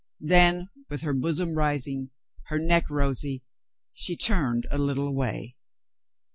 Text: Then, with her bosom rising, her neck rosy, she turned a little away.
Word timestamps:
Then, 0.23 0.69
with 0.89 1.01
her 1.01 1.13
bosom 1.13 1.53
rising, 1.53 2.09
her 2.45 2.57
neck 2.57 2.89
rosy, 2.89 3.43
she 3.93 4.15
turned 4.15 4.65
a 4.71 4.79
little 4.79 5.07
away. 5.07 5.55